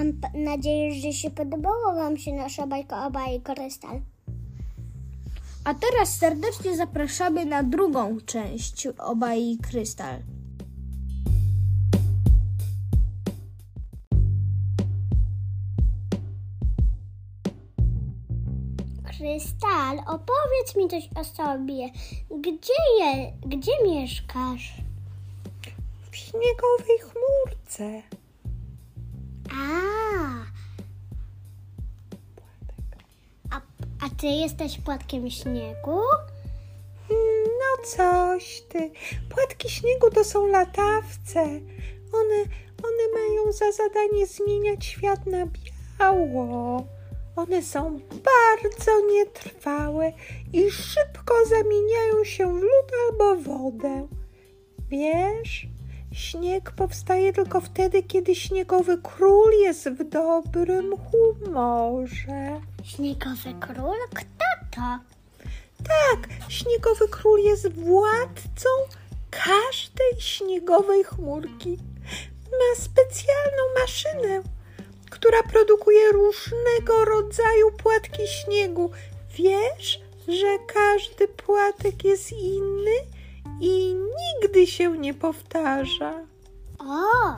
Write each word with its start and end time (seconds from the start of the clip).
Mam 0.00 0.20
nadzieję, 0.34 0.94
że 0.94 1.12
się 1.12 1.30
podobało 1.30 1.94
Wam 1.94 2.16
się 2.16 2.32
nasza 2.32 2.66
bajka 2.66 3.06
o 3.06 3.10
bajce 3.10 3.54
Krystal. 3.54 4.00
A 5.64 5.74
teraz 5.74 6.16
serdecznie 6.16 6.76
zapraszamy 6.76 7.44
na 7.44 7.62
drugą 7.62 8.16
część 8.26 8.86
Obaj 8.86 9.58
Krystal. 9.62 10.22
Krystal, 19.04 19.98
opowiedz 19.98 20.76
mi 20.76 20.88
coś 20.88 21.08
o 21.16 21.24
sobie. 21.24 21.90
Gdzie 22.40 22.82
je, 23.00 23.32
gdzie 23.46 23.72
mieszkasz? 23.84 24.74
W 26.10 26.16
śniegowej 26.16 26.98
chmurce. 26.98 28.02
A. 29.52 29.90
A, 29.90 29.99
ty 34.20 34.26
jesteś 34.26 34.78
płatkiem 34.78 35.30
śniegu? 35.30 36.00
Hmm, 37.08 37.44
No 37.58 37.84
coś 37.84 38.62
ty. 38.68 38.90
Płatki 39.28 39.70
śniegu 39.70 40.10
to 40.10 40.24
są 40.24 40.46
latawce. 40.46 41.42
One, 42.12 42.38
one 42.82 43.04
mają 43.14 43.52
za 43.52 43.72
zadanie 43.72 44.26
zmieniać 44.26 44.84
świat 44.86 45.26
na 45.26 45.46
biało. 45.46 46.86
One 47.36 47.62
są 47.62 48.00
bardzo 48.00 49.06
nietrwałe 49.12 50.12
i 50.52 50.70
szybko 50.70 51.34
zamieniają 51.46 52.24
się 52.24 52.46
w 52.46 52.62
lód 52.62 52.92
albo 53.10 53.36
wodę. 53.36 54.08
Wiesz, 54.88 55.66
śnieg 56.12 56.70
powstaje 56.70 57.32
tylko 57.32 57.60
wtedy, 57.60 58.02
kiedy 58.02 58.34
śniegowy 58.34 58.98
król 59.02 59.52
jest 59.52 59.88
w 59.88 60.08
dobrym 60.08 60.94
humorze. 60.96 62.60
Śniegowy 62.84 63.54
król? 63.60 63.96
Kto 64.14 64.44
to? 64.70 64.98
Tak, 65.84 66.28
śniegowy 66.48 67.08
król 67.08 67.40
jest 67.40 67.72
władcą 67.72 68.68
każdej 69.30 70.20
śniegowej 70.20 71.04
chmurki. 71.04 71.78
Ma 72.50 72.84
specjalną 72.84 73.62
maszynę, 73.80 74.42
która 75.10 75.42
produkuje 75.42 76.12
różnego 76.12 77.04
rodzaju 77.04 77.72
płatki 77.82 78.22
śniegu. 78.26 78.90
Wiesz, 79.36 80.00
że 80.28 80.58
każdy 80.66 81.28
płatek 81.28 82.04
jest 82.04 82.32
inny 82.32 82.94
nigdy 84.60 84.72
się 84.72 84.98
nie 84.98 85.14
powtarza. 85.14 86.14
O! 86.78 87.36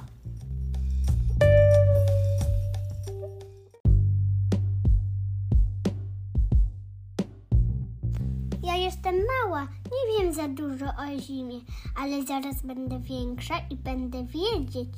Ja 8.62 8.76
jestem 8.76 9.14
mała, 9.14 9.62
nie 9.62 10.18
wiem 10.18 10.34
za 10.34 10.48
dużo 10.48 10.86
o 10.86 11.20
zimie, 11.20 11.60
ale 11.96 12.22
zaraz 12.22 12.62
będę 12.62 13.00
większa 13.00 13.54
i 13.70 13.76
będę 13.76 14.24
wiedzieć, 14.24 14.88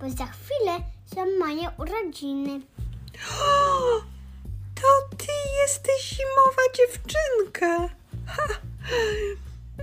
bo 0.00 0.10
za 0.10 0.26
chwilę 0.26 0.78
są 1.14 1.26
moje 1.38 1.70
urodziny. 1.78 2.60
O, 3.40 4.00
to 4.80 5.16
ty 5.16 5.32
jesteś 5.62 6.16
zimowa 6.18 6.62
dziewczynka. 6.76 7.88
Ha, 8.26 8.42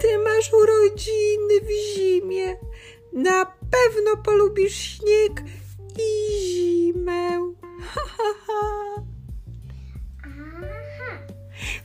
ty 0.01 0.17
masz 0.17 0.53
urodziny 0.53 1.61
w 1.61 1.95
zimie. 1.95 2.57
Na 3.13 3.45
pewno 3.45 4.23
polubisz 4.23 4.75
śnieg 4.75 5.43
i 5.97 6.39
zimę. 6.41 7.53
Ha, 7.81 8.01
ha, 8.17 8.33
ha. 8.47 8.95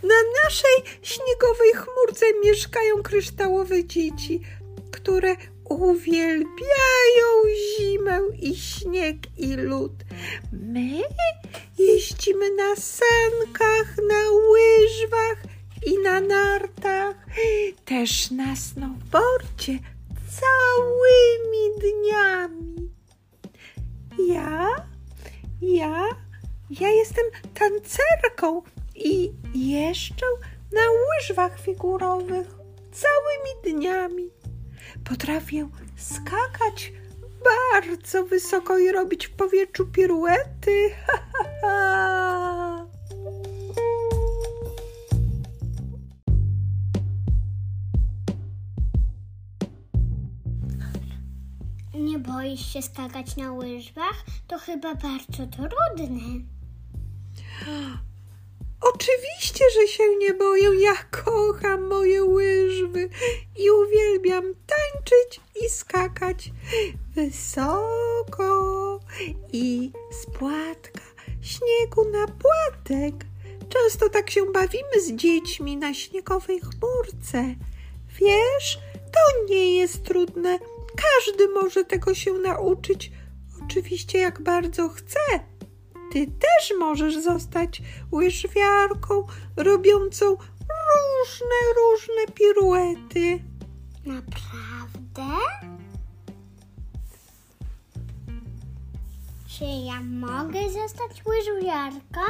Na 0.03 0.15
naszej 0.45 0.99
śniegowej 1.03 1.73
chmurce 1.73 2.27
mieszkają 2.45 3.03
kryształowe 3.03 3.85
dzieci, 3.85 4.41
które 4.91 5.37
uwielbiają 5.65 7.27
zimę 7.79 8.21
i 8.41 8.57
śnieg 8.57 9.17
i 9.37 9.57
lód. 9.57 9.93
My 10.53 11.03
jeździmy 11.79 12.51
na 12.51 12.77
sankach, 12.77 13.97
na 14.09 14.31
łyżwach 14.31 15.43
i 15.87 15.99
na 15.99 16.21
nartach, 16.21 17.17
też 17.85 18.31
na 18.31 18.57
snowboardzie 18.57 19.79
całymi 20.41 21.81
dniami. 21.81 22.91
Ja, 24.29 24.69
ja, 25.63 26.09
ja 26.71 26.89
jestem 26.89 27.25
tancerką 27.55 28.63
i 28.95 29.33
jeżdżę 29.55 30.27
na 30.73 30.81
łyżwach 30.91 31.61
figurowych 31.61 32.47
całymi 32.93 33.77
dniami. 33.79 34.31
Potrafię 35.05 35.69
skakać 35.97 36.93
bardzo 37.45 38.25
wysoko 38.25 38.79
i 38.79 38.93
robić 38.93 39.27
w 39.27 39.37
powietrzu 39.37 39.87
piruety. 39.87 40.91
Ha, 41.07 41.19
ha, 41.33 41.45
ha. 41.63 42.44
Nie 51.95 52.19
boisz 52.19 52.73
się 52.73 52.83
skakać 52.83 53.37
na 53.37 53.53
łyżwach? 53.53 54.25
To 54.49 54.59
chyba 54.59 54.95
bardzo 54.95 55.47
trudne. 55.47 56.41
Oczywiście, 58.81 59.65
że 59.75 59.89
się 59.89 60.17
nie 60.19 60.35
boję. 60.35 60.71
Ja 60.81 60.95
kocham 61.11 61.87
moje 61.87 62.25
łyżwy 62.25 63.09
i 63.57 63.71
uwielbiam 63.71 64.45
tańczyć 64.45 65.41
i 65.65 65.69
skakać 65.69 66.51
wysoko 67.15 69.01
i 69.53 69.93
z 70.11 70.27
płatka 70.39 71.01
śniegu 71.43 72.11
na 72.11 72.27
płatek. 72.27 73.15
Często 73.69 74.09
tak 74.09 74.31
się 74.31 74.53
bawimy 74.53 75.01
z 75.01 75.13
dziećmi 75.13 75.77
na 75.77 75.95
śniegowej 75.95 76.61
chmurce. 76.61 77.55
Wiesz, 78.21 78.79
to 78.95 79.45
nie 79.49 79.77
jest 79.77 80.05
trudne. 80.05 80.59
Każdy 80.97 81.49
może 81.49 81.85
tego 81.85 82.15
się 82.15 82.33
nauczyć. 82.33 83.13
Oczywiście, 83.65 84.19
jak 84.19 84.43
bardzo 84.43 84.89
chce. 84.89 85.21
Ty 86.13 86.27
też 86.27 86.73
możesz 86.79 87.23
zostać 87.23 87.83
łyżwiarką 88.13 89.27
robiącą 89.57 90.37
różne, 90.95 91.61
różne 91.77 92.35
piruety. 92.35 93.45
Naprawdę? 94.07 95.37
Czy 99.59 99.65
ja 99.65 100.01
mogę 100.01 100.61
zostać 100.71 101.23
łyżwiarką? 101.27 102.21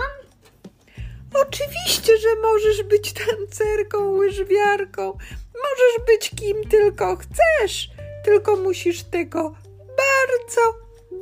Oczywiście, 1.42 2.18
że 2.18 2.28
możesz 2.42 2.82
być 2.82 3.12
tancerką, 3.12 4.10
łyżwiarką. 4.10 5.18
Możesz 5.54 6.06
być 6.06 6.30
kim 6.30 6.68
tylko 6.70 7.16
chcesz. 7.16 7.93
Tylko 8.24 8.56
musisz 8.56 9.02
tego 9.02 9.54
bardzo, 9.78 10.60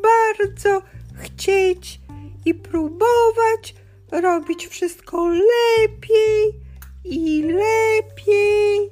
bardzo 0.02 0.82
chcieć 1.14 2.00
i 2.44 2.54
próbować 2.54 3.74
robić 4.12 4.66
wszystko 4.66 5.28
lepiej 5.28 6.60
i 7.04 7.42
lepiej. 7.42 8.90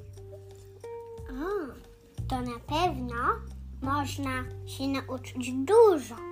O, 1.31 1.73
to 2.29 2.41
na 2.41 2.59
pewno 2.59 3.17
można 3.83 4.45
się 4.67 4.89
nauczyć 4.89 5.53
dużo. 5.53 6.30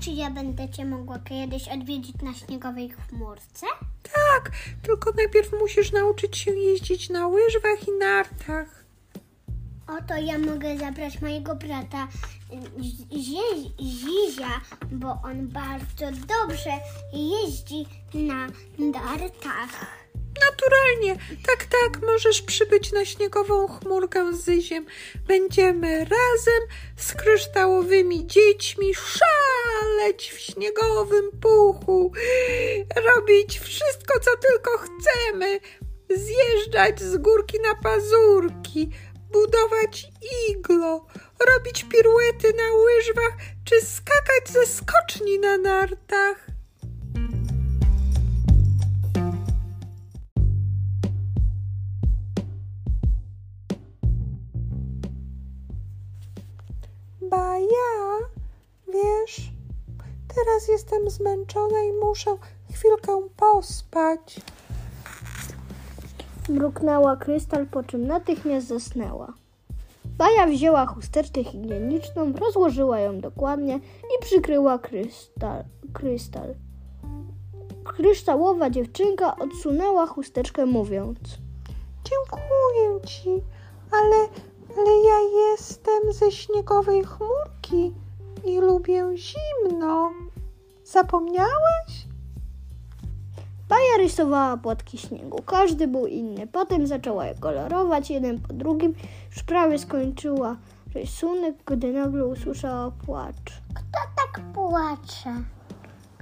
Czy 0.00 0.10
ja 0.10 0.30
będę 0.30 0.68
cię 0.68 0.84
mogła 0.84 1.18
kiedyś 1.18 1.68
odwiedzić 1.68 2.22
na 2.22 2.34
śniegowej 2.34 2.90
chmurce? 2.90 3.66
Tak, 4.02 4.50
tylko 4.82 5.12
najpierw 5.16 5.52
musisz 5.60 5.92
nauczyć 5.92 6.36
się 6.36 6.50
jeździć 6.50 7.10
na 7.10 7.26
łyżwach 7.28 7.88
i 7.88 7.92
nartach. 7.98 8.84
Oto 9.98 10.16
ja 10.16 10.38
mogę 10.38 10.78
zabrać 10.78 11.20
mojego 11.20 11.54
brata 11.56 12.08
y, 12.52 12.82
Zie- 13.18 13.70
Zizia, 13.82 14.60
bo 14.92 15.18
on 15.24 15.48
bardzo 15.48 16.06
dobrze 16.12 16.70
jeździ 17.12 17.86
na 18.14 18.46
nartach. 18.78 19.99
Naturalnie, 20.60 21.16
tak, 21.46 21.64
tak, 21.64 22.02
możesz 22.02 22.42
przybyć 22.42 22.92
na 22.92 23.04
śniegową 23.04 23.68
chmurkę 23.68 24.36
z 24.36 24.44
Zyziem. 24.44 24.86
Będziemy 25.26 25.98
razem 25.98 26.62
z 26.96 27.14
kryształowymi 27.14 28.26
dziećmi 28.26 28.94
szaleć 28.94 30.32
w 30.32 30.38
śniegowym 30.38 31.30
puchu, 31.42 32.12
robić 32.96 33.58
wszystko, 33.58 34.20
co 34.20 34.30
tylko 34.36 34.70
chcemy. 34.78 35.60
zjeżdżać 36.10 37.00
z 37.00 37.16
górki 37.16 37.60
na 37.60 37.74
pazurki, 37.74 38.90
budować 39.32 40.08
iglo, 40.48 41.06
robić 41.46 41.84
piruety 41.84 42.52
na 42.52 42.72
łyżwach 42.76 43.36
czy 43.64 43.80
skakać 43.86 44.48
ze 44.48 44.66
skoczni 44.66 45.38
na 45.38 45.58
nartach. 45.58 46.46
Ja, 57.60 58.18
wiesz, 58.92 59.50
teraz 60.34 60.68
jestem 60.68 61.10
zmęczona 61.10 61.82
i 61.82 61.92
muszę 61.92 62.36
chwilkę 62.72 63.22
pospać. 63.36 64.40
Mruknęła 66.48 67.16
krystal, 67.16 67.66
po 67.66 67.82
czym 67.82 68.06
natychmiast 68.06 68.66
zasnęła. 68.66 69.32
Baja 70.04 70.46
wzięła 70.46 70.86
chusteczkę 70.86 71.44
higieniczną, 71.44 72.32
rozłożyła 72.32 73.00
ją 73.00 73.20
dokładnie 73.20 73.76
i 74.02 74.22
przykryła 74.24 74.78
krystal. 74.78 75.64
krystal. 75.92 76.54
Kryształowa 77.84 78.70
dziewczynka 78.70 79.36
odsunęła 79.36 80.06
chusteczkę, 80.06 80.66
mówiąc: 80.66 81.18
Dziękuję 82.04 83.00
ci, 83.06 83.42
ale, 83.92 84.16
ale 84.78 84.90
ja 85.00 85.19
jestem 86.06 86.28
ze 86.28 86.36
śniegowej 86.36 87.04
chmurki 87.04 87.92
i 88.44 88.58
lubię 88.58 89.04
zimno. 89.16 90.12
Zapomniałaś? 90.84 92.06
Baja 93.68 93.96
rysowała 93.98 94.56
płatki 94.56 94.98
śniegu. 94.98 95.42
Każdy 95.46 95.88
był 95.88 96.06
inny. 96.06 96.46
Potem 96.46 96.86
zaczęła 96.86 97.26
je 97.26 97.34
kolorować 97.34 98.10
jeden 98.10 98.40
po 98.40 98.52
drugim. 98.52 98.94
Już 99.34 99.42
prawie 99.42 99.78
skończyła 99.78 100.56
rysunek, 100.94 101.54
gdy 101.66 101.92
nagle 101.92 102.26
usłyszała 102.26 102.90
płacz. 103.06 103.62
Kto 103.74 103.98
tak 104.16 104.44
płacze? 104.54 105.34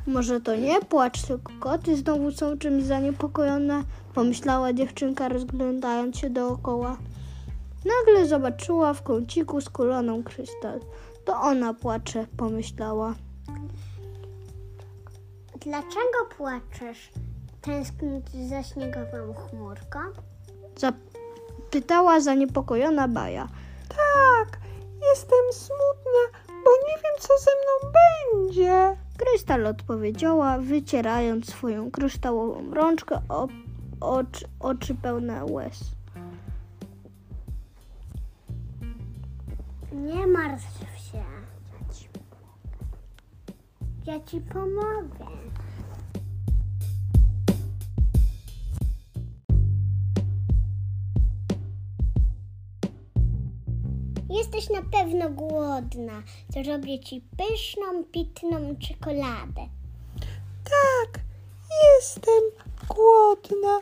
Może 0.07 0.41
to 0.41 0.57
nie 0.57 0.81
płacz, 0.81 1.23
tylko 1.23 1.53
koty 1.61 1.97
znowu 1.97 2.31
są 2.31 2.59
czymś 2.59 2.85
zaniepokojone, 2.85 3.83
pomyślała 4.15 4.73
dziewczynka, 4.73 5.29
rozglądając 5.29 6.19
się 6.19 6.31
dookoła. 6.31 6.97
Nagle 7.85 8.27
zobaczyła 8.27 8.95
w 8.95 9.03
kąciku 9.03 9.61
skuloną 9.61 10.23
krystal. 10.23 10.81
To 11.25 11.41
ona 11.41 11.75
płacze, 11.75 12.27
pomyślała. 12.37 13.15
Dlaczego 15.61 16.27
płaczesz? 16.37 17.11
Tęsknić 17.61 18.49
za 18.49 18.63
śniegową 18.63 19.35
chmurką? 19.35 19.99
Zapytała 20.77 22.21
zaniepokojona 22.21 23.09
Baja. 23.09 23.49
Tak, 23.89 24.59
jestem 25.11 25.53
smutna, 25.53 26.41
bo 26.47 26.71
nie 26.89 26.95
wiem, 27.03 27.13
co 27.21 27.35
ze 27.39 27.51
mną 27.51 27.93
będzie. 27.93 28.97
Krystal 29.19 29.67
odpowiedziała, 29.67 30.59
wycierając 30.59 31.47
swoją 31.51 31.91
kryształową 31.91 32.75
rączkę 32.75 33.21
o 33.29 33.49
oczy, 34.01 34.47
oczy 34.61 34.95
pełne 34.95 35.45
łez. 35.45 35.98
Nie 39.99 40.27
martw 40.27 40.65
się. 41.13 41.25
Ja 44.07 44.21
ci 44.21 44.41
pomogę. 44.41 45.27
Jesteś 54.31 54.71
na 54.71 54.83
pewno 54.83 55.31
głodna. 55.31 56.23
Zrobię 56.49 57.01
ci 57.01 57.25
pyszną, 57.37 58.05
pitną 58.05 58.77
czekoladę. 58.77 59.69
Tak, 60.65 61.21
jestem 61.97 62.43
głodna. 62.89 63.81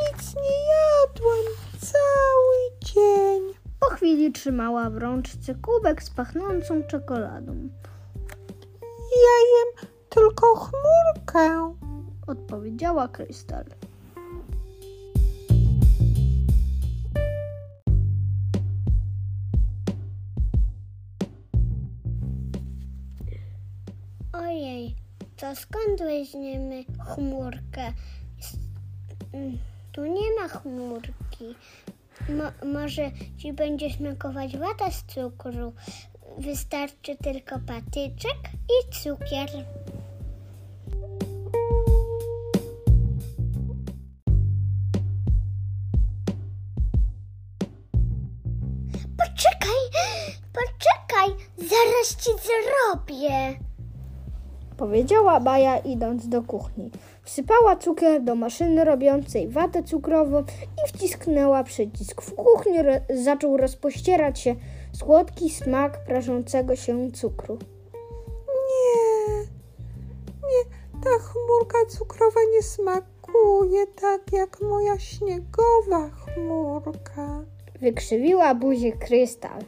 Nic 0.00 0.34
nie 0.34 0.56
jadłam 0.74 1.44
cały 1.80 2.80
chwili 4.04 4.32
trzymała 4.32 4.90
w 4.90 4.96
rączce 4.96 5.54
kubek 5.54 6.02
z 6.02 6.10
pachnącą 6.10 6.82
czekoladą. 6.82 7.68
Ja 9.12 9.36
jem 9.54 9.88
tylko 10.08 10.46
chmurkę. 10.54 11.74
Odpowiedziała 12.26 13.08
Krystal. 13.08 13.64
Ojej, 24.32 24.94
to 25.36 25.56
skąd 25.56 25.98
weźmiemy 26.00 26.84
chmurkę? 27.14 27.92
Mm, 29.32 29.58
Tu 29.92 30.06
nie 30.06 30.34
ma 30.40 30.48
chmurki. 30.48 31.54
Mo- 32.28 32.68
może 32.72 33.10
ci 33.38 33.52
będzie 33.52 33.90
smakować 33.90 34.56
wata 34.56 34.90
z 34.90 35.04
cukru. 35.04 35.72
Wystarczy 36.38 37.16
tylko 37.16 37.58
patyczek 37.66 38.38
i 38.54 38.92
cukier. 38.92 39.50
Poczekaj, 49.18 49.80
poczekaj, 50.52 51.46
zaraz 51.58 52.16
ci 52.16 52.30
zrobię. 52.30 53.58
Powiedziała 54.76 55.40
Baja 55.40 55.78
idąc 55.78 56.28
do 56.28 56.42
kuchni. 56.42 56.90
Wsypała 57.22 57.76
cukier 57.76 58.22
do 58.22 58.34
maszyny 58.34 58.84
robiącej 58.84 59.48
watę 59.48 59.82
cukrową 59.82 60.40
i 60.84 60.88
wcisknęła 60.88 61.64
przycisk. 61.64 62.22
W 62.22 62.34
kuchni 62.34 62.82
ro- 62.82 62.92
zaczął 63.24 63.56
rozpościerać 63.56 64.40
się 64.40 64.54
słodki 64.92 65.50
smak 65.50 66.04
prażącego 66.04 66.76
się 66.76 67.10
cukru. 67.12 67.58
Nie, 68.48 69.36
nie, 70.42 70.64
ta 71.04 71.10
chmurka 71.18 71.78
cukrowa 71.88 72.40
nie 72.52 72.62
smakuje 72.62 73.86
tak 73.86 74.32
jak 74.32 74.60
moja 74.60 74.98
śniegowa 74.98 76.10
chmurka. 76.10 77.44
Wykrzywiła 77.80 78.54
buzię 78.54 78.92
krystal. 78.92 79.60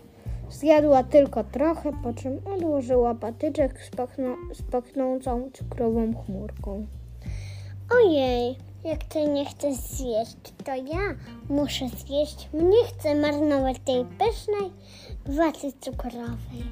Zjadła 0.51 1.03
tylko 1.05 1.45
trochę, 1.45 1.93
po 2.03 2.13
czym 2.13 2.41
odłożyła 2.57 3.15
patyczek 3.15 3.81
z, 3.83 3.91
pachno- 3.91 4.55
z 4.55 4.63
pachnącą 4.63 5.51
cukrową 5.53 6.15
chmurką. 6.25 6.87
Ojej, 7.95 8.57
jak 8.85 9.05
ty 9.05 9.29
nie 9.29 9.47
chcesz 9.47 9.77
zjeść, 9.77 10.37
to 10.65 10.75
ja 10.75 11.15
muszę 11.49 11.89
zjeść. 11.89 12.49
Nie 12.53 12.85
chcę 12.89 13.15
marnować 13.15 13.77
tej 13.85 14.05
pysznej 14.05 14.71
waty 15.27 15.73
cukrowej. 15.81 16.63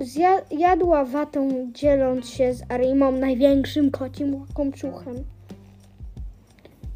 Zja- 0.00 0.58
jadła 0.58 1.04
watę, 1.04 1.48
dzieląc 1.72 2.28
się 2.28 2.54
z 2.54 2.62
Arimą 2.68 3.12
największym 3.12 3.90
kocim 3.90 4.40
łakomczuchem. 4.40 5.24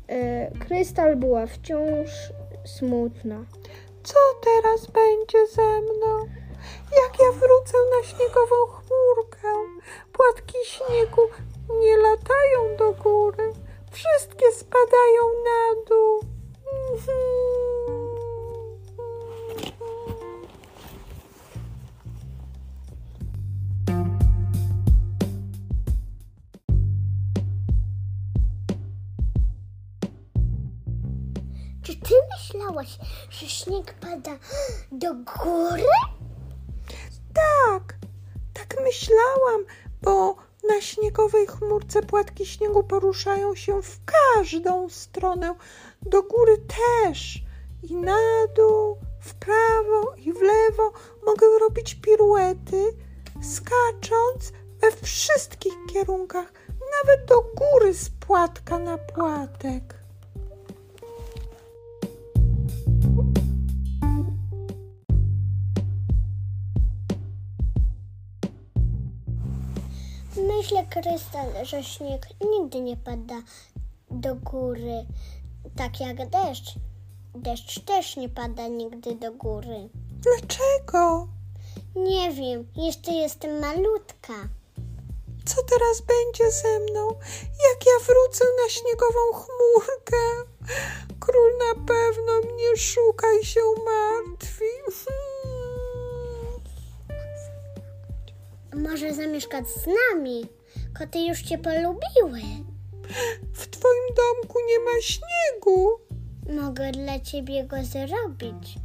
E, 0.08 0.50
Krystal 0.50 1.16
była 1.16 1.46
wciąż 1.46 2.10
smutna. 2.64 3.44
Co 4.04 4.18
teraz 4.40 4.86
będzie 4.86 5.46
ze 5.46 5.80
mną? 5.80 6.28
Jak 7.02 7.18
ja 7.20 7.32
wrócę 7.32 7.78
na 7.90 8.02
śniegową 8.02 8.56
chmurkę? 8.66 9.48
Płatki 10.12 10.58
śniegu 10.64 11.22
nie 11.80 11.96
latają 11.96 12.76
do 12.76 12.92
góry, 12.92 13.52
wszystkie 13.90 14.52
spadają 14.52 15.22
na 15.44 15.84
dół. 15.88 16.20
Czy 31.84 31.96
ty 31.96 32.14
myślałaś, 32.32 32.98
że 33.30 33.46
śnieg 33.46 33.94
pada 34.00 34.38
do 34.92 35.14
góry? 35.14 35.84
Tak, 37.34 37.94
tak 38.54 38.76
myślałam, 38.84 39.64
bo 40.02 40.36
na 40.68 40.80
śniegowej 40.80 41.46
chmurce 41.46 42.02
płatki 42.02 42.46
śniegu 42.46 42.82
poruszają 42.82 43.54
się 43.54 43.82
w 43.82 43.98
każdą 44.04 44.88
stronę, 44.88 45.54
do 46.02 46.22
góry 46.22 46.58
też 46.58 47.42
i 47.82 47.94
na 47.96 48.46
dół, 48.56 48.98
w 49.20 49.34
prawo 49.34 50.14
i 50.16 50.32
w 50.32 50.40
lewo. 50.42 50.92
Mogę 51.26 51.46
robić 51.60 51.94
piruety, 51.94 52.96
skacząc 53.42 54.52
we 54.80 54.90
wszystkich 55.02 55.74
kierunkach, 55.92 56.52
nawet 56.68 57.28
do 57.28 57.42
góry 57.42 57.94
z 57.94 58.10
płatka 58.10 58.78
na 58.78 58.98
płatek. 58.98 60.03
Myślę, 70.64 70.86
Krystal, 70.86 71.66
że 71.66 71.82
śnieg 71.82 72.26
nigdy 72.40 72.80
nie 72.80 72.96
pada 72.96 73.34
do 74.10 74.34
góry, 74.34 75.06
tak 75.76 76.00
jak 76.00 76.30
deszcz. 76.30 76.74
Deszcz 77.34 77.80
też 77.80 78.16
nie 78.16 78.28
pada 78.28 78.68
nigdy 78.68 79.14
do 79.14 79.32
góry. 79.32 79.88
Dlaczego? 80.10 81.28
Nie 81.96 82.32
wiem, 82.32 82.68
jeszcze 82.76 83.12
jestem 83.12 83.60
malutka. 83.60 84.32
Co 85.44 85.62
teraz 85.62 86.00
będzie 86.00 86.50
ze 86.50 86.80
mną, 86.80 87.08
jak 87.70 87.86
ja 87.86 88.06
wrócę 88.06 88.44
na 88.62 88.68
śniegową 88.68 89.32
chmurkę? 89.32 90.50
Król 91.20 91.52
na 91.58 91.84
pewno 91.86 92.52
mnie 92.52 92.76
szuka 92.76 93.26
i 93.42 93.44
się 93.46 93.60
martwi. 93.84 94.64
Może 98.76 99.14
zamieszkać 99.14 99.68
z 99.68 99.86
nami? 99.86 100.46
Koty 100.98 101.18
już 101.18 101.42
cię 101.42 101.58
polubiły. 101.58 102.40
W 103.52 103.66
twoim 103.66 104.04
domku 104.08 104.58
nie 104.68 104.78
ma 104.78 105.00
śniegu. 105.02 105.90
Mogę 106.62 106.92
dla 106.92 107.20
ciebie 107.20 107.64
go 107.64 107.76
zrobić. 107.84 108.78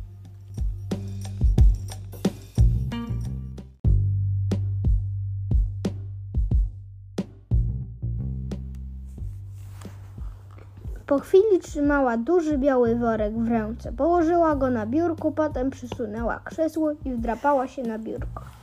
Po 11.05 11.19
chwili 11.19 11.60
trzymała 11.62 12.17
duży 12.17 12.58
biały 12.58 12.96
worek 12.96 13.34
w 13.34 13.48
ręce. 13.48 13.91
Położyła 13.91 14.55
go 14.55 14.69
na 14.69 14.86
biurku, 14.86 15.31
potem 15.31 15.69
przysunęła 15.69 16.39
krzesło 16.39 16.91
i 17.05 17.13
wdrapała 17.13 17.67
się 17.67 17.81
na 17.84 18.00
biurko. 18.00 18.59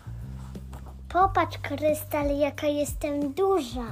Popatrz, 1.17 1.59
Krystal, 1.59 2.39
jaka 2.39 2.67
jestem 2.67 3.33
duża. 3.33 3.87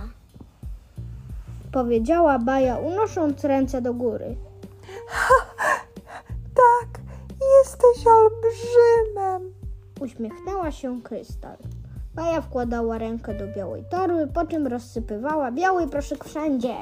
Powiedziała 1.72 2.38
Baja, 2.38 2.76
unosząc 2.76 3.44
ręce 3.44 3.82
do 3.82 3.94
góry. 3.94 4.36
Tak, 6.54 7.00
jesteś 7.58 8.06
olbrzymem. 8.06 9.54
Uśmiechnęła 10.00 10.72
się 10.72 11.02
Krystal. 11.02 11.56
Baja 12.14 12.40
wkładała 12.40 12.98
rękę 12.98 13.34
do 13.34 13.46
białej 13.46 13.84
torby, 13.90 14.26
po 14.26 14.46
czym 14.46 14.66
rozsypywała 14.66 15.52
biały 15.52 15.88
proszek 15.88 16.24
wszędzie. 16.24 16.76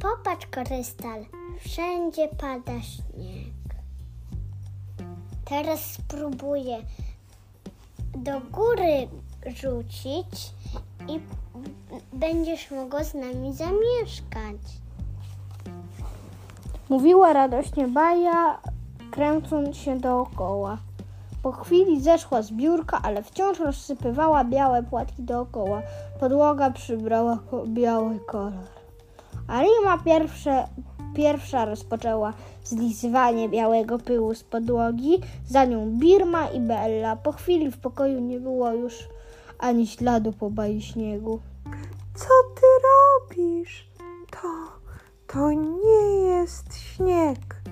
Popatrz, 0.00 0.46
Krystal, 0.46 1.24
wszędzie 1.60 2.28
pada 2.28 2.80
śnieg. 2.82 3.54
Teraz 5.44 5.80
spróbuję 5.80 6.82
do 8.16 8.40
góry 8.40 9.08
rzucić 9.46 10.52
i 11.08 11.20
będziesz 12.12 12.70
mogła 12.70 13.04
z 13.04 13.14
nami 13.14 13.54
zamieszkać. 13.54 14.60
Mówiła 16.88 17.32
radośnie 17.32 17.88
Baja, 17.88 18.60
kręcąc 19.10 19.76
się 19.76 20.00
dookoła. 20.00 20.78
Po 21.42 21.52
chwili 21.52 22.00
zeszła 22.00 22.42
z 22.42 22.52
biurka, 22.52 23.00
ale 23.02 23.22
wciąż 23.22 23.60
rozsypywała 23.60 24.44
białe 24.44 24.82
płatki 24.82 25.22
dookoła. 25.22 25.82
Podłoga 26.20 26.70
przybrała 26.70 27.38
biały 27.66 28.20
kolor. 28.20 28.79
Arima 29.50 29.98
pierwsze, 30.04 30.68
pierwsza 31.14 31.64
rozpoczęła 31.64 32.32
zlizywanie 32.64 33.48
białego 33.48 33.98
pyłu 33.98 34.34
z 34.34 34.44
podłogi, 34.44 35.20
za 35.48 35.64
nią 35.64 35.90
Birma 35.90 36.48
i 36.48 36.60
Bella. 36.60 37.16
Po 37.16 37.32
chwili 37.32 37.70
w 37.70 37.78
pokoju 37.78 38.20
nie 38.20 38.40
było 38.40 38.72
już 38.72 39.08
ani 39.58 39.86
śladu 39.86 40.32
po 40.32 40.50
baji 40.50 40.82
śniegu. 40.82 41.40
Co 42.14 42.28
ty 42.54 42.66
robisz? 42.88 43.88
To, 44.30 44.48
to 45.26 45.52
nie 45.52 46.26
jest 46.26 46.78
śnieg. 46.78 47.62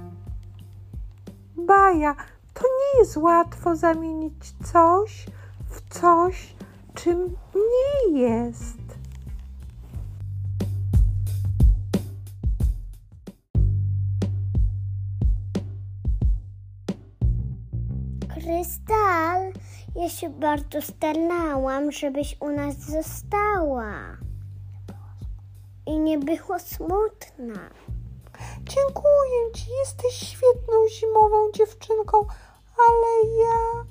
Baja, 1.57 2.15
to 2.55 2.63
nie 2.63 3.01
jest 3.01 3.17
łatwo 3.17 3.77
zamienić 3.77 4.55
coś 4.73 5.27
w 5.71 6.01
coś, 6.01 6.55
czym 6.95 7.37
nie 7.55 8.21
jest. 8.21 8.68
Ja 19.99 20.09
się 20.09 20.31
bardzo 20.31 20.83
starałam, 20.83 21.93
żebyś 21.93 22.37
u 22.41 22.49
nas 22.49 22.77
została. 22.79 23.93
I 25.87 25.99
nie 25.99 26.19
było 26.19 26.59
smutna. 26.59 27.71
Dziękuję 28.63 29.53
ci, 29.55 29.67
jesteś 29.81 30.15
świetną 30.15 30.89
zimową 30.89 31.53
dziewczynką, 31.53 32.27
ale 32.89 33.35
ja 33.39 33.85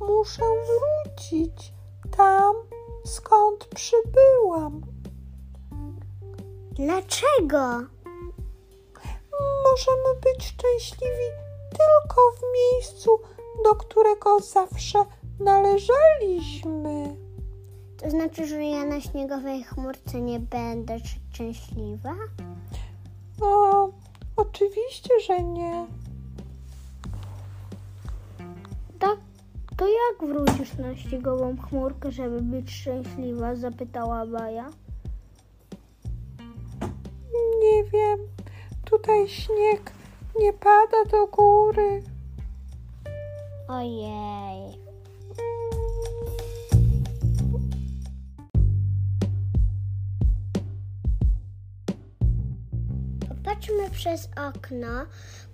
muszę 0.00 0.42
wrócić 0.42 1.72
tam, 2.16 2.54
skąd 3.04 3.64
przybyłam. 3.64 4.80
Dlaczego? 6.72 7.86
Możemy 9.64 10.20
być 10.24 10.44
szczęśliwi 10.44 11.28
tylko 11.70 12.20
w 12.36 12.42
miejscu, 12.52 13.20
do 13.64 13.74
którego 13.74 14.40
zawsze 14.40 15.04
należeliśmy. 15.40 17.16
To 17.96 18.10
znaczy, 18.10 18.46
że 18.46 18.62
ja 18.64 18.84
na 18.84 19.00
śniegowej 19.00 19.62
chmurce 19.62 20.20
nie 20.20 20.40
będę 20.40 20.98
szczęśliwa? 20.98 22.14
O, 23.40 23.88
oczywiście, 24.36 25.20
że 25.26 25.42
nie. 25.42 25.86
Tak, 28.98 29.16
to 29.76 29.86
jak 29.86 30.30
wrócisz 30.30 30.74
na 30.78 30.96
śniegową 30.96 31.56
chmurkę, 31.56 32.12
żeby 32.12 32.40
być 32.40 32.70
szczęśliwa? 32.70 33.56
Zapytała 33.56 34.26
Baja. 34.26 34.70
Nie 37.62 37.84
wiem, 37.84 38.18
tutaj 38.84 39.28
śnieg 39.28 39.92
nie 40.40 40.52
pada 40.52 41.04
do 41.10 41.26
góry. 41.26 42.02
Ojej. 43.68 44.87
Popatrzmy 53.48 53.90
przez 53.90 54.28
okno. 54.48 54.88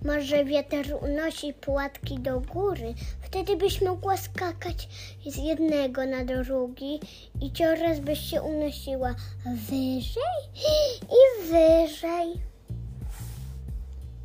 Może 0.05 0.45
wiatr 0.45 0.93
unosi 1.01 1.53
płatki 1.53 2.19
do 2.19 2.39
góry. 2.39 2.93
Wtedy 3.21 3.57
byś 3.57 3.81
mogła 3.81 4.17
skakać 4.17 4.89
z 5.25 5.35
jednego 5.35 6.05
na 6.05 6.25
drugi 6.25 6.99
i 7.41 7.51
coraz 7.51 7.99
byś 7.99 8.19
się 8.19 8.41
unosiła 8.41 9.15
wyżej 9.45 10.43
i 11.03 11.43
wyżej. 11.51 12.41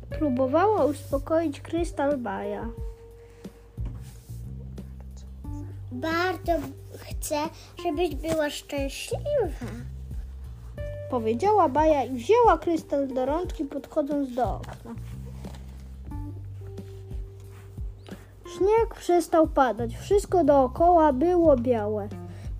Próbowała 0.09 0.85
uspokoić 0.85 1.61
Krystal 1.61 2.17
Baja. 2.17 2.69
Bardzo 5.91 6.53
chcę, 6.97 7.37
żebyś 7.83 8.15
była 8.15 8.49
szczęśliwa. 8.49 9.90
Powiedziała 11.11 11.69
Baja 11.69 12.03
i 12.03 12.09
wzięła 12.09 12.57
krystal 12.57 13.07
do 13.07 13.25
rączki, 13.25 13.65
podchodząc 13.65 14.35
do 14.35 14.43
okna. 14.43 14.95
Śnieg 18.57 18.95
przestał 18.99 19.47
padać. 19.47 19.95
Wszystko 19.97 20.43
dookoła 20.43 21.13
było 21.13 21.57
białe. 21.57 22.07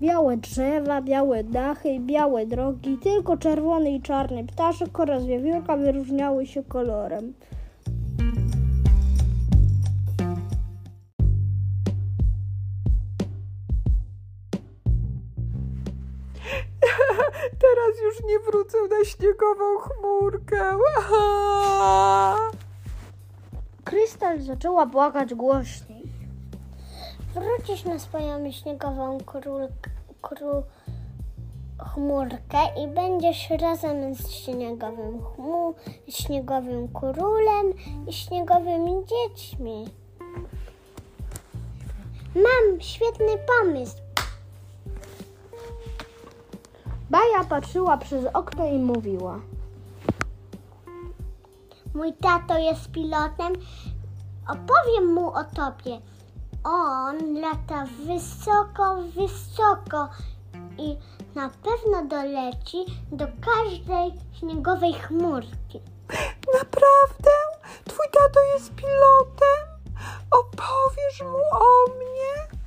Białe 0.00 0.36
drzewa, 0.36 1.02
białe 1.02 1.44
dachy, 1.44 1.88
i 1.88 2.00
białe 2.00 2.46
drogi. 2.46 2.98
Tylko 2.98 3.36
czerwony 3.36 3.90
i 3.90 4.02
czarny 4.02 4.44
ptaszek 4.44 5.00
oraz 5.00 5.24
wiewiórka 5.26 5.76
wyróżniały 5.76 6.46
się 6.46 6.62
kolorem. 6.62 7.32
Teraz 17.50 18.02
już 18.02 18.24
nie 18.24 18.38
wrócę 18.38 18.78
na 18.90 19.04
śniegową 19.04 19.78
chmurkę. 19.78 20.78
Krystal 23.84 24.40
zaczęła 24.40 24.86
płakać 24.86 25.34
głośniej. 25.34 26.02
Wrócisz 27.34 27.84
na 27.84 27.98
swoją 27.98 28.52
śniegową 28.52 29.18
król, 29.26 29.68
król, 30.22 30.62
chmurkę 31.78 32.58
i 32.84 32.88
będziesz 32.88 33.50
razem 33.50 34.14
z 34.14 34.30
śniegowym, 34.30 35.22
chmu, 35.24 35.74
śniegowym 36.08 36.88
królem 36.88 37.72
i 38.06 38.12
śniegowymi 38.12 38.92
dziećmi. 39.04 39.88
Mam 42.34 42.80
świetny 42.80 43.38
pomysł. 43.46 44.11
Baja 47.12 47.44
patrzyła 47.48 47.96
przez 47.96 48.24
okno 48.34 48.66
i 48.66 48.78
mówiła. 48.78 49.40
Mój 51.94 52.12
tato 52.12 52.58
jest 52.58 52.90
pilotem. 52.90 53.52
Opowiem 54.48 55.12
mu 55.14 55.26
o 55.28 55.44
tobie. 55.44 56.00
On 56.64 57.40
lata 57.40 57.84
wysoko, 58.06 59.02
wysoko 59.02 60.08
i 60.78 60.96
na 61.34 61.50
pewno 61.50 62.04
doleci 62.04 62.84
do 63.12 63.26
każdej 63.26 64.12
śniegowej 64.32 64.92
chmurki. 64.92 65.80
Naprawdę? 66.58 67.30
Twój 67.84 68.06
tato 68.12 68.40
jest 68.54 68.74
pilotem? 68.74 69.58
Opowiesz 70.30 71.22
mu 71.22 71.58
o 71.58 71.90
mnie? 71.90 72.61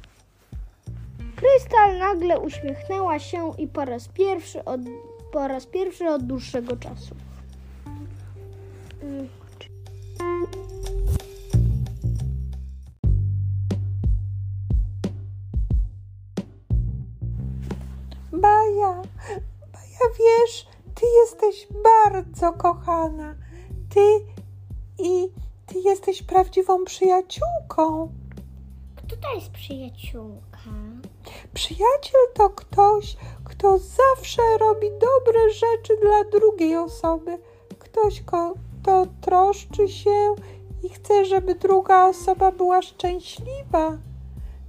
Krystal 1.35 1.97
nagle 1.97 2.39
uśmiechnęła 2.39 3.19
się 3.19 3.51
i 3.57 3.67
po 3.67 3.85
raz 3.85 4.07
pierwszy 4.07 4.65
od, 4.65 4.81
po 5.31 5.47
raz 5.47 5.65
pierwszy 5.65 6.07
od 6.09 6.23
dłuższego 6.23 6.77
czasu. 6.77 7.15
Baja, 18.31 19.01
Baja, 19.73 20.05
wiesz, 20.19 20.67
ty 20.95 21.05
jesteś 21.21 21.67
bardzo 21.83 22.53
kochana. 22.53 23.35
Ty 23.89 24.25
i 24.99 25.29
ty 25.65 25.79
jesteś 25.79 26.23
prawdziwą 26.23 26.85
przyjaciółką. 26.85 28.09
To 29.07 29.35
jest 29.35 29.51
przyjaciółka? 29.51 30.57
Przyjaciel 31.53 32.21
to 32.33 32.49
ktoś, 32.49 33.17
kto 33.43 33.77
zawsze 33.77 34.41
robi 34.59 34.87
dobre 34.91 35.49
rzeczy 35.49 35.97
dla 36.01 36.39
drugiej 36.39 36.77
osoby. 36.77 37.37
Ktoś, 37.79 38.21
kto 38.21 39.07
troszczy 39.21 39.87
się 39.87 40.35
i 40.83 40.89
chce, 40.89 41.25
żeby 41.25 41.55
druga 41.55 42.07
osoba 42.07 42.51
była 42.51 42.81
szczęśliwa. 42.81 43.97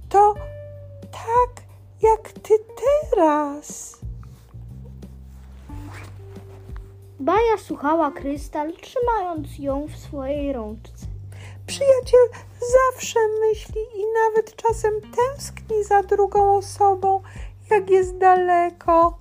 To 0.09 0.33
tak 1.11 1.63
jak 2.01 2.31
ty 2.31 2.53
teraz. 2.85 3.97
Baja 7.19 7.57
słuchała 7.57 8.11
Krystal, 8.11 8.73
trzymając 8.81 9.59
ją 9.59 9.87
w 9.87 9.97
swojej 9.97 10.53
rączce. 10.53 11.06
Przyjaciel 11.67 12.29
zawsze 12.59 13.19
myśli 13.39 13.81
i 13.95 14.03
nawet 14.13 14.55
czasem 14.55 14.93
tęskni 15.01 15.83
za 15.83 16.03
drugą 16.03 16.57
osobą, 16.57 17.21
jak 17.69 17.89
jest 17.89 18.17
daleko. 18.17 19.17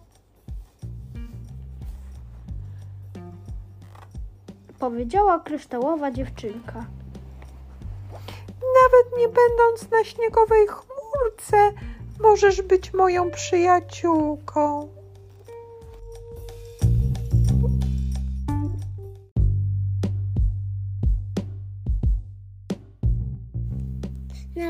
Powiedziała 4.79 5.39
kryształowa 5.39 6.11
dziewczynka. 6.11 6.87
Nawet 8.83 9.19
nie 9.19 9.29
będąc 9.29 9.91
na 9.91 10.05
śniegowej 10.05 10.67
chmurce, 10.67 11.73
możesz 12.21 12.63
być 12.63 12.93
moją 12.93 13.31
przyjaciółką. 13.31 14.96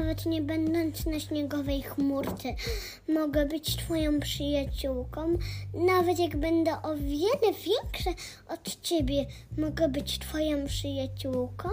Nawet 0.07 0.27
nie 0.27 0.42
będąc 0.42 1.07
na 1.07 1.21
śniegowej 1.21 1.83
chmurce, 1.83 2.49
mogę 3.09 3.47
być 3.47 3.77
Twoją 3.77 4.21
przyjaciółką. 4.21 5.38
Nawet 5.75 6.19
jak 6.19 6.37
będę 6.37 6.73
o 6.83 6.97
wiele 6.97 7.53
większa 7.64 8.11
od 8.49 8.81
Ciebie, 8.83 9.27
mogę 9.59 9.88
być 9.88 10.19
Twoją 10.19 10.66
przyjaciółką. 10.66 11.69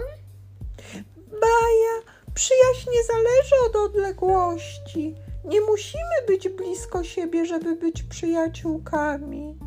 Baja, 1.30 2.14
przyjaźń 2.34 2.90
nie 2.92 3.04
zależy 3.04 3.54
od 3.68 3.76
odległości. 3.76 5.14
Nie 5.44 5.60
musimy 5.60 6.26
być 6.26 6.48
blisko 6.48 7.04
siebie, 7.04 7.46
żeby 7.46 7.76
być 7.76 8.02
przyjaciółkami. 8.02 9.58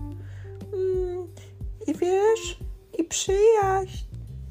Mm, 0.74 1.28
I 1.88 1.94
wiesz, 1.94 2.60
i 3.00 3.04
przyjaźń 3.04 4.06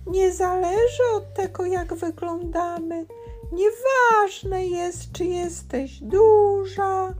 nie 0.06 0.32
zależy 0.32 1.02
od 1.14 1.34
tego, 1.34 1.66
jak 1.66 1.94
wyglądamy. 1.94 3.06
Nieważne 3.52 4.66
jest, 4.66 5.12
czy 5.12 5.24
jesteś 5.24 5.98
duża, 6.00 7.14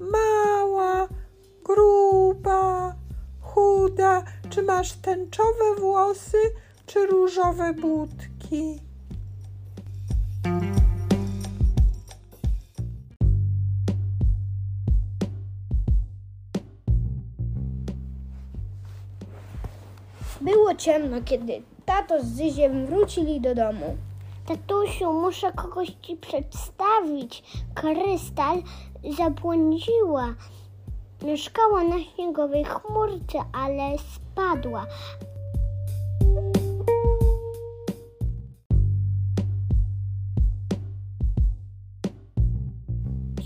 mała, 0.00 1.08
gruba, 1.64 2.94
chuda, 3.40 4.24
czy 4.50 4.62
masz 4.62 4.92
tęczowe 4.92 5.74
włosy, 5.78 6.38
czy 6.86 7.06
różowe 7.06 7.74
budki. 7.74 8.80
Było 20.40 20.74
ciemno, 20.74 21.22
kiedy 21.24 21.62
tato 21.84 22.24
z 22.24 22.26
Zyziem 22.26 22.86
wrócili 22.86 23.40
do 23.40 23.54
domu. 23.54 23.96
Tatusiu, 24.50 25.12
muszę 25.12 25.52
kogoś 25.52 25.88
Ci 26.02 26.16
przedstawić. 26.16 27.42
Krystal 27.74 28.62
zabłądziła. 29.18 30.34
Mieszkała 31.22 31.84
na 31.84 31.98
śniegowej 32.00 32.64
chmurce, 32.64 33.38
ale 33.52 33.98
spadła. 33.98 34.86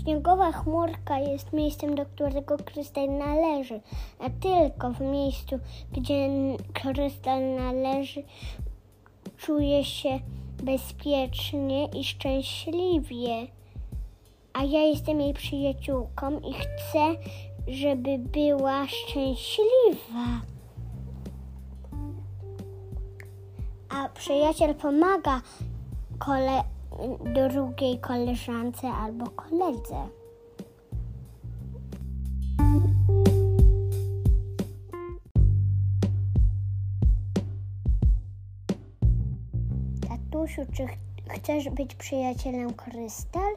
Śniegowa 0.03 0.51
chmurka 0.51 1.19
jest 1.19 1.53
miejscem, 1.53 1.95
do 1.95 2.05
którego 2.05 2.57
krystal 2.57 3.17
należy, 3.17 3.81
a 4.19 4.29
tylko 4.29 4.91
w 4.91 5.01
miejscu, 5.01 5.59
gdzie 5.91 6.29
krystal 6.73 7.55
należy, 7.55 8.23
czuje 9.37 9.83
się 9.83 10.19
bezpiecznie 10.65 11.85
i 11.85 12.03
szczęśliwie. 12.03 13.47
A 14.53 14.63
ja 14.63 14.79
jestem 14.81 15.21
jej 15.21 15.33
przyjaciółką 15.33 16.39
i 16.39 16.53
chcę, 16.53 17.15
żeby 17.67 18.17
była 18.17 18.87
szczęśliwa. 18.87 20.41
A 23.89 24.09
przyjaciel 24.09 24.75
pomaga 24.75 25.41
kole- 26.19 26.63
drugiej 27.53 27.99
koleżance 27.99 28.87
albo 28.87 29.25
koledze. 29.29 30.07
Tatusiu, 40.35 40.61
czy 40.73 40.87
ch- 40.87 40.97
chcesz 41.29 41.69
być 41.69 41.95
przyjacielem 41.95 42.73
Krystal? 42.73 43.53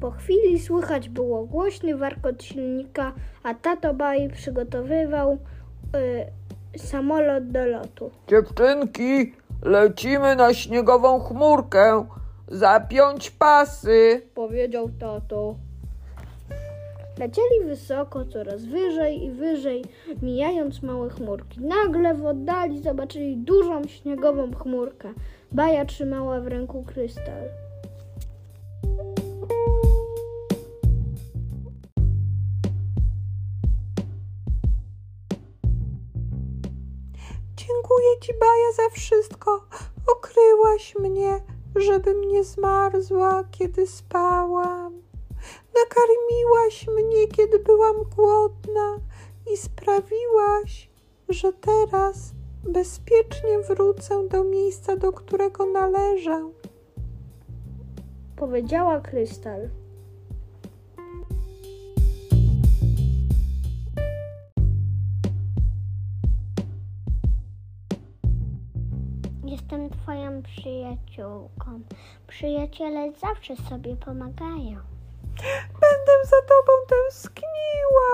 Po 0.00 0.10
chwili 0.10 0.58
słychać 0.60 1.08
było 1.08 1.44
głośny 1.46 1.96
warkot 1.96 2.42
silnika, 2.42 3.12
a 3.42 3.54
tato 3.54 3.94
Bai 3.94 4.28
przygotowywał 4.28 5.32
y, 6.74 6.78
samolot 6.78 7.50
do 7.50 7.66
lotu. 7.66 8.10
Dziewczynki, 8.28 9.32
lecimy 9.62 10.36
na 10.36 10.54
śniegową 10.54 11.20
chmurkę. 11.20 12.06
Zapiąć 12.48 13.30
pasy. 13.30 14.22
Powiedział 14.34 14.88
tato. 15.00 15.65
Lecieli 17.18 17.64
wysoko, 17.64 18.24
coraz 18.24 18.64
wyżej 18.64 19.24
i 19.24 19.30
wyżej, 19.30 19.84
mijając 20.22 20.82
małe 20.82 21.10
chmurki. 21.10 21.60
Nagle 21.60 22.14
w 22.14 22.26
oddali 22.26 22.82
zobaczyli 22.82 23.36
dużą 23.36 23.84
śniegową 23.84 24.54
chmurkę. 24.54 25.12
Baja 25.52 25.84
trzymała 25.84 26.40
w 26.40 26.46
ręku 26.46 26.82
krystal. 26.82 27.42
Dziękuję 37.56 38.20
ci, 38.20 38.32
Baja, 38.40 38.72
za 38.76 38.94
wszystko. 38.94 39.64
Okryłaś 40.12 40.94
mnie, 41.00 41.40
żebym 41.76 42.20
nie 42.20 42.44
zmarzła, 42.44 43.44
kiedy 43.50 43.86
spałam. 43.86 44.75
Nakarmiłaś 45.96 46.86
mnie, 46.88 47.28
kiedy 47.28 47.58
byłam 47.58 47.96
głodna 48.16 48.98
i 49.52 49.56
sprawiłaś, 49.56 50.90
że 51.28 51.52
teraz 51.52 52.32
bezpiecznie 52.64 53.58
wrócę 53.68 54.28
do 54.28 54.44
miejsca, 54.44 54.96
do 54.96 55.12
którego 55.12 55.66
należę. 55.66 56.50
Powiedziała 58.36 59.00
Krystal. 59.00 59.68
Jestem 69.44 69.90
twoją 69.90 70.42
przyjaciółką. 70.42 71.80
Przyjaciele 72.26 73.12
zawsze 73.12 73.56
sobie 73.56 73.96
pomagają. 73.96 74.95
Będę 75.80 76.14
za 76.24 76.36
tobą 76.42 76.72
tęskniła. 76.88 78.10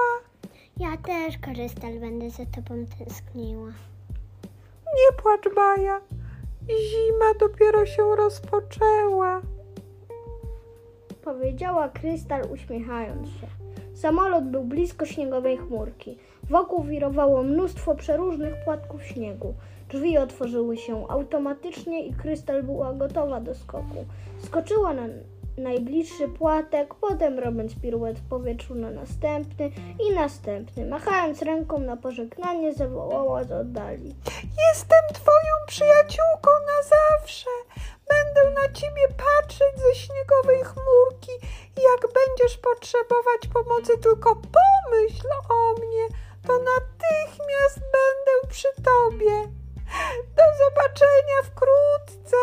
Ja 0.76 0.96
też, 0.96 1.38
Krystal, 1.38 2.00
będę 2.00 2.30
za 2.30 2.46
tobą 2.46 2.86
tęskniła. 2.98 3.68
Nie 4.86 5.16
płacz, 5.22 5.54
Baja. 5.54 6.00
Zima 6.68 7.34
dopiero 7.40 7.86
się 7.86 8.16
rozpoczęła. 8.16 9.40
Powiedziała 11.24 11.88
Krystal 11.88 12.42
uśmiechając 12.52 13.28
się. 13.28 13.46
Samolot 13.94 14.44
był 14.44 14.64
blisko 14.64 15.06
śniegowej 15.06 15.56
chmurki. 15.56 16.18
Wokół 16.50 16.84
wirowało 16.84 17.42
mnóstwo 17.42 17.94
przeróżnych 17.94 18.54
płatków 18.64 19.04
śniegu. 19.04 19.54
Drzwi 19.88 20.18
otworzyły 20.18 20.76
się 20.76 21.08
automatycznie 21.08 22.06
i 22.06 22.14
Krystal 22.14 22.62
była 22.62 22.92
gotowa 22.92 23.40
do 23.40 23.54
skoku. 23.54 24.04
Skoczyła 24.38 24.94
na 24.94 25.02
najbliższy 25.58 26.28
płatek, 26.28 26.94
potem 26.94 27.38
robiąc 27.38 27.80
piruet 27.82 28.18
w 28.18 28.28
powietrzu 28.28 28.74
na 28.74 28.90
następny 28.90 29.70
i 30.08 30.14
następny. 30.14 30.86
Machając 30.86 31.42
ręką 31.42 31.78
na 31.78 31.96
pożegnanie, 31.96 32.74
zawołała 32.74 33.44
z 33.44 33.52
oddali. 33.52 34.14
Jestem 34.68 35.04
twoją 35.14 35.54
przyjaciółką 35.66 36.50
na 36.66 36.82
zawsze. 36.82 37.50
Będę 38.08 38.60
na 38.60 38.72
ciebie 38.72 39.08
patrzeć 39.08 39.80
ze 39.80 39.94
śniegowej 39.94 40.64
chmurki. 40.64 41.32
Jak 41.76 42.12
będziesz 42.12 42.58
potrzebować 42.58 43.48
pomocy, 43.52 43.98
tylko 43.98 44.36
pomyśl 44.36 45.28
o 45.48 45.72
mnie, 45.72 46.06
to 46.46 46.58
natychmiast 46.58 47.78
będę 47.78 48.48
przy 48.48 48.68
tobie. 48.84 49.62
Do 50.36 50.42
zobaczenia 50.64 51.42
wkrótce. 51.42 52.36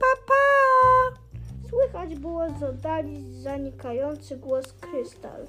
Pa, 0.00 0.22
pa. 0.26 1.23
Słychać 1.74 2.14
było 2.14 2.50
z 2.50 2.62
oddali 2.62 3.32
zanikający 3.32 4.36
głos 4.36 4.72
krystal. 4.72 5.46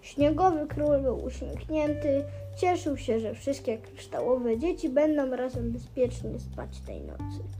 Śniegowy 0.00 0.66
król 0.66 1.02
był 1.02 1.24
uśmiechnięty, 1.24 2.24
cieszył 2.56 2.96
się, 2.96 3.20
że 3.20 3.34
wszystkie 3.34 3.78
kryształowe 3.78 4.58
dzieci 4.58 4.88
będą 4.88 5.36
razem 5.36 5.72
bezpiecznie 5.72 6.38
spać 6.38 6.80
tej 6.80 7.00
nocy. 7.00 7.57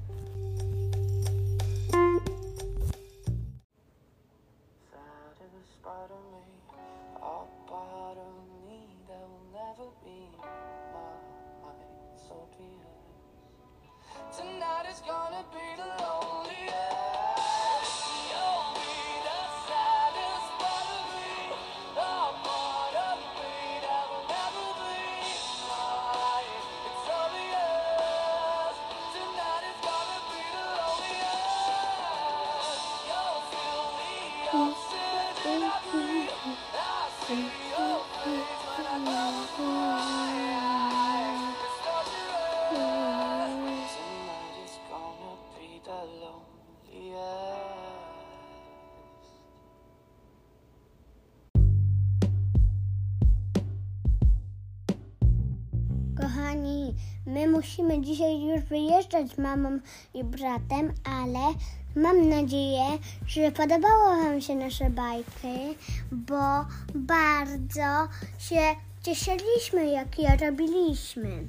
Musimy 57.68 58.00
dzisiaj 58.00 58.42
już 58.42 58.60
wyjeżdżać 58.60 59.30
z 59.30 59.38
mamą 59.38 59.78
i 60.14 60.24
bratem, 60.24 60.92
ale 61.04 61.54
mam 61.96 62.28
nadzieję, 62.28 62.84
że 63.26 63.52
podobało 63.52 64.24
Wam 64.24 64.40
się 64.40 64.54
nasze 64.54 64.90
bajki, 64.90 65.76
bo 66.12 66.66
bardzo 66.94 68.08
się 68.38 68.60
cieszyliśmy, 69.02 69.86
jak 69.86 70.18
je 70.18 70.36
robiliśmy. 70.46 71.46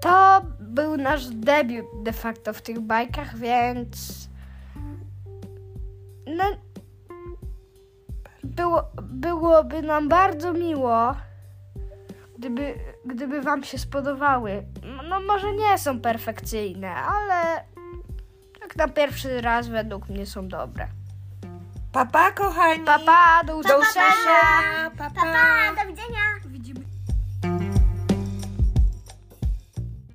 To 0.00 0.42
był 0.60 0.96
nasz 0.96 1.26
debiut 1.26 1.86
de 2.02 2.12
facto 2.12 2.52
w 2.52 2.62
tych 2.62 2.80
bajkach, 2.80 3.38
więc. 3.38 4.28
No. 6.26 6.44
Było, 8.44 8.82
byłoby 9.02 9.82
nam 9.82 10.08
bardzo 10.08 10.52
miło, 10.52 11.14
gdyby, 12.42 12.74
gdyby 13.04 13.42
Wam 13.42 13.64
się 13.64 13.78
spodobały. 13.78 14.62
No, 15.08 15.20
może 15.20 15.52
nie 15.52 15.78
są 15.78 16.00
perfekcyjne, 16.00 16.94
ale 16.94 17.64
jak 18.60 18.76
na 18.76 18.88
pierwszy 18.88 19.40
raz 19.40 19.68
według 19.68 20.08
mnie 20.08 20.26
są 20.26 20.48
dobre. 20.48 20.88
Pa, 21.92 22.06
pa, 22.06 22.32
kochani. 22.32 22.84
Pa, 22.84 22.98
pa, 22.98 23.40
do 23.46 23.58
usłyszenia. 23.58 24.90
Pa, 24.98 25.10
pa. 25.10 25.14
Pa, 25.14 25.22
pa, 25.22 25.82
do 25.82 25.88
widzenia! 25.90 26.18